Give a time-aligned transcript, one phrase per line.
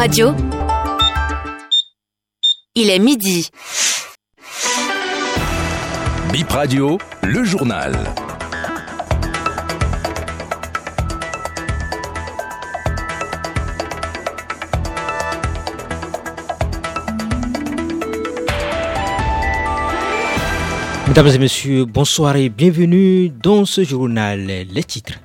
[0.00, 0.34] Radio.
[2.74, 3.50] Il est midi.
[6.32, 7.92] Bip Radio, le journal.
[21.08, 24.46] Mesdames et messieurs, bonsoir et bienvenue dans ce journal.
[24.46, 25.20] Les titres.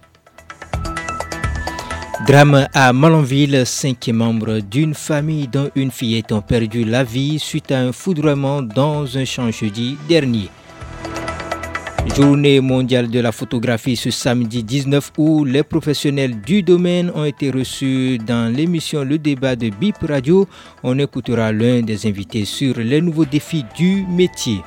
[2.26, 7.72] Drame à Malanville, cinq membres d'une famille dont une fillette ont perdu la vie suite
[7.72, 10.50] à un foudroiement dans un champ jeudi dernier.
[12.16, 17.52] Journée mondiale de la photographie ce samedi 19 août, les professionnels du domaine ont été
[17.52, 20.48] reçus dans l'émission Le débat de BIP Radio.
[20.82, 24.62] On écoutera l'un des invités sur les nouveaux défis du métier.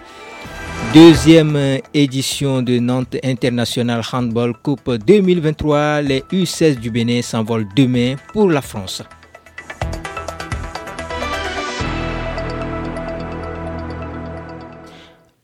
[0.94, 6.00] Deuxième édition de Nantes International Handball Coupe 2023.
[6.00, 9.02] Les U16 du Bénin s'envolent demain pour la France.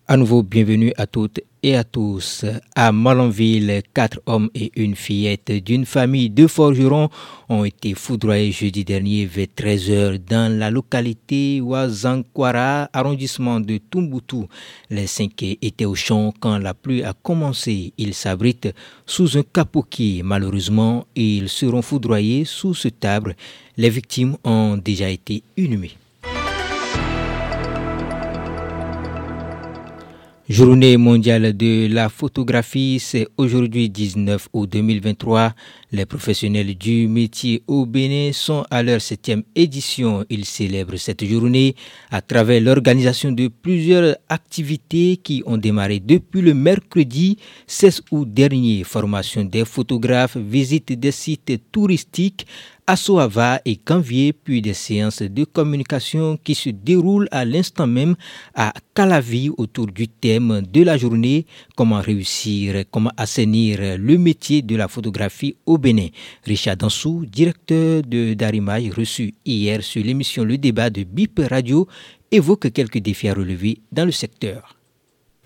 [0.09, 2.45] À nouveau, bienvenue à toutes et à tous.
[2.77, 7.09] À Malanville, quatre hommes et une fillette d'une famille de forgerons
[7.49, 14.47] ont été foudroyés jeudi dernier vers 13h dans la localité Ouazankwara, arrondissement de Tumboutou.
[14.91, 17.95] Les cinq étaient au champ quand la pluie a commencé.
[17.97, 18.75] Ils s'abritent
[19.07, 20.23] sous un capoquier.
[20.23, 23.37] Malheureusement, ils seront foudroyés sous ce table.
[23.79, 25.97] Les victimes ont déjà été inhumées.
[30.47, 35.55] Journée mondiale de la photographie, c'est aujourd'hui 19 août 2023.
[35.91, 40.23] Les professionnels du métier au Bénin sont à leur septième édition.
[40.29, 41.75] Ils célèbrent cette journée
[42.11, 48.85] à travers l'organisation de plusieurs activités qui ont démarré depuis le mercredi 16 août dernier.
[48.85, 52.47] Formation des photographes, visite des sites touristiques,
[52.87, 58.15] Assoava et Canvier, puis des séances de communication qui se déroulent à l'instant même
[58.55, 61.47] à Calavi autour du thème de la journée
[61.77, 66.09] comment réussir, comment assainir le métier de la photographie au Bénin.
[66.45, 71.89] Richard Dansou, directeur de Darimage, reçu hier sur l'émission Le débat de BIP Radio,
[72.31, 74.77] évoque quelques défis à relever dans le secteur.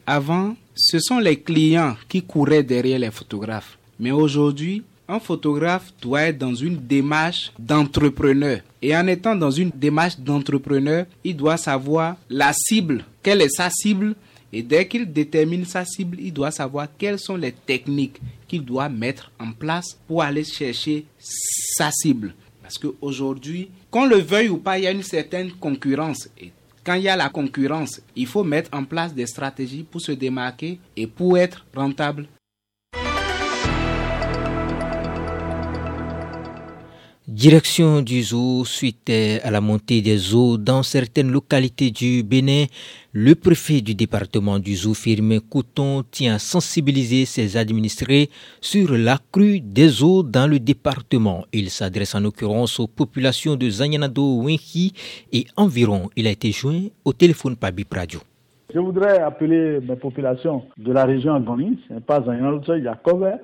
[0.06, 3.78] Avant, ce sont les clients qui couraient derrière les photographes.
[4.00, 8.60] Mais aujourd'hui, un photographe doit être dans une démarche d'entrepreneur.
[8.82, 13.70] Et en étant dans une démarche d'entrepreneur, il doit savoir la cible, quelle est sa
[13.70, 14.14] cible?
[14.52, 18.88] Et dès qu'il détermine sa cible, il doit savoir quelles sont les techniques qu'il doit
[18.88, 22.34] mettre en place pour aller chercher sa cible.
[22.62, 26.28] Parce qu'aujourd'hui, qu'on le veuille ou pas, il y a une certaine concurrence.
[26.40, 26.52] Et
[26.84, 30.12] quand il y a la concurrence, il faut mettre en place des stratégies pour se
[30.12, 32.26] démarquer et pour être rentable
[37.38, 39.12] Direction du zoo, suite
[39.44, 42.64] à la montée des eaux dans certaines localités du Bénin,
[43.12, 48.28] le préfet du département du zoo, Firmin Couton, tient à sensibiliser ses administrés
[48.60, 51.46] sur la crue des eaux dans le département.
[51.52, 54.92] Il s'adresse en l'occurrence aux populations de Zanyanado, Wenki
[55.32, 56.10] et environ.
[56.16, 58.20] Il a été joint au téléphone par Bip Radio.
[58.74, 62.96] Je voudrais appeler mes populations de la région Agonis, pas Zanyanado seul, il y a
[62.96, 63.36] Kover,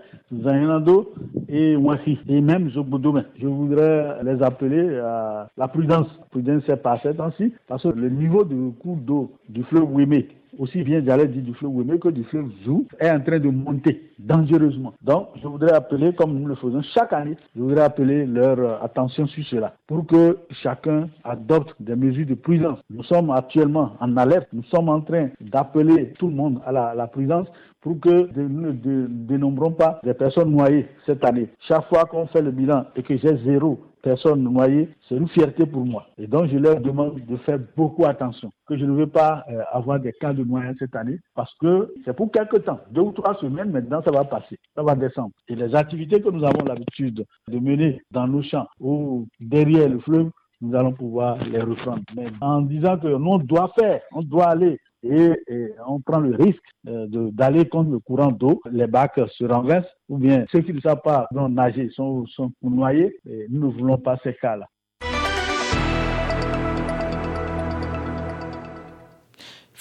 [0.42, 1.14] Zanyanado
[1.48, 3.24] et Ouafi, et même Zogbodomen.
[3.40, 6.08] Je voudrais les appeler à la prudence.
[6.18, 9.90] La prudence c'est pas cette ainsi, parce que le niveau de cours d'eau du fleuve
[9.94, 13.38] Wémé aussi bien j'allais dire du fleuve Wémé que du fleuve Zou, est en train
[13.38, 14.94] de monter dangereusement.
[15.02, 19.26] Donc, je voudrais appeler, comme nous le faisons chaque année, je voudrais appeler leur attention
[19.26, 22.78] sur cela pour que chacun adopte des mesures de prudence.
[22.90, 26.94] Nous sommes actuellement en alerte, nous sommes en train d'appeler tout le monde à la,
[26.94, 27.48] la prudence
[27.80, 31.48] pour que nous ne dénombrons pas des personnes noyées cette année.
[31.68, 35.64] Chaque fois qu'on fait le bilan et que j'ai zéro personne noyée, c'est une fierté
[35.64, 36.06] pour moi.
[36.18, 39.62] Et donc, je leur demande de faire beaucoup attention, que je ne veux pas euh,
[39.72, 43.12] avoir des cas de noyade cette année, parce que c'est pour quelques temps, deux ou
[43.12, 45.32] trois semaines, maintenant, ça va passer, ça va descendre.
[45.48, 49.98] Et les activités que nous avons l'habitude de mener dans nos champs ou derrière le
[50.00, 52.02] fleuve, nous allons pouvoir les reprendre.
[52.14, 56.34] Mais en disant que nous, on doit faire, on doit aller et, on prend le
[56.34, 60.72] risque euh, d'aller contre le courant d'eau, les bacs se renversent, ou bien ceux qui
[60.72, 64.66] ne savent pas nager sont, sont noyés, et nous ne voulons pas ces cas-là.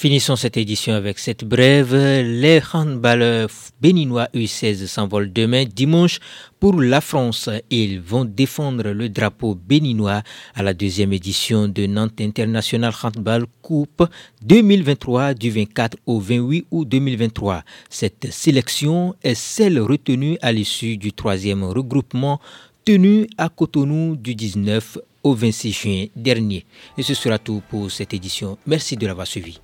[0.04, 1.96] Finissons cette édition avec cette brève.
[1.96, 3.48] Les handballeurs
[3.80, 6.20] béninois U16 s'envolent demain dimanche
[6.60, 7.50] pour la France.
[7.70, 10.22] Ils vont défendre le drapeau béninois
[10.56, 14.04] à la deuxième édition de Nantes International Handball Coupe
[14.42, 17.64] 2023 du 24 au 28 août 2023.
[17.90, 22.42] Cette sélection est celle retenue à l'issue du troisième regroupement
[22.84, 26.66] tenu à Cotonou du 19 au 26 juin dernier.
[26.98, 28.58] Et ce sera tout pour cette édition.
[28.68, 29.62] Merci de l'avoir suivi.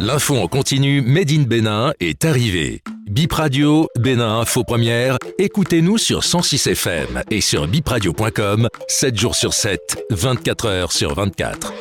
[0.00, 2.82] L'info en continu Made in Bénin est arrivé.
[3.10, 9.52] Bip Radio, Bénin Info Première, écoutez-nous sur 106 FM et sur bipradio.com, 7 jours sur
[9.52, 11.74] 7, 24 heures sur 24.